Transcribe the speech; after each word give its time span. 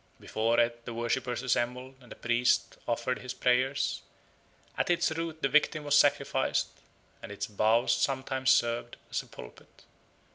Before 0.19 0.59
it 0.59 0.85
the 0.85 0.95
worshippers 0.95 1.43
assembled 1.43 1.93
and 2.01 2.11
the 2.11 2.15
priest 2.15 2.75
offered 2.87 3.19
his 3.19 3.35
prayers, 3.35 4.01
at 4.75 4.89
its 4.89 5.11
roots 5.11 5.41
the 5.41 5.47
victim 5.47 5.83
was 5.83 5.95
sacrificed, 5.95 6.69
and 7.21 7.31
its 7.31 7.45
boughs 7.45 7.93
sometimes 7.95 8.49
served 8.49 8.97
as 9.11 9.21
a 9.21 9.27
pulpit. 9.27 9.83